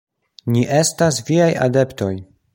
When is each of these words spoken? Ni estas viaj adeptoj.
Ni 0.55 0.63
estas 0.77 1.21
viaj 1.29 1.51
adeptoj. 1.69 2.13